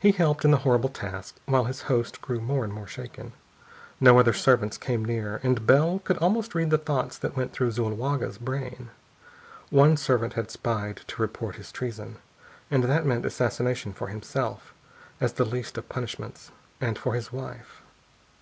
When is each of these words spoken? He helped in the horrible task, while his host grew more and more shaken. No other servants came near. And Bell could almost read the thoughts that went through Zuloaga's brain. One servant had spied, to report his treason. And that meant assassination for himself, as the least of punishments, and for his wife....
He 0.00 0.12
helped 0.12 0.46
in 0.46 0.50
the 0.50 0.56
horrible 0.64 0.88
task, 0.88 1.36
while 1.44 1.64
his 1.64 1.82
host 1.92 2.22
grew 2.22 2.40
more 2.40 2.64
and 2.64 2.72
more 2.72 2.86
shaken. 2.86 3.34
No 4.00 4.18
other 4.18 4.32
servants 4.32 4.78
came 4.78 5.04
near. 5.04 5.40
And 5.42 5.66
Bell 5.66 5.98
could 5.98 6.16
almost 6.16 6.54
read 6.54 6.70
the 6.70 6.78
thoughts 6.78 7.18
that 7.18 7.36
went 7.36 7.52
through 7.52 7.70
Zuloaga's 7.72 8.38
brain. 8.38 8.88
One 9.68 9.98
servant 9.98 10.32
had 10.32 10.50
spied, 10.50 11.02
to 11.08 11.20
report 11.20 11.56
his 11.56 11.70
treason. 11.70 12.16
And 12.70 12.84
that 12.84 13.04
meant 13.04 13.26
assassination 13.26 13.92
for 13.92 14.08
himself, 14.08 14.72
as 15.20 15.34
the 15.34 15.44
least 15.44 15.76
of 15.76 15.86
punishments, 15.90 16.50
and 16.80 16.98
for 16.98 17.12
his 17.14 17.30
wife.... 17.30 17.82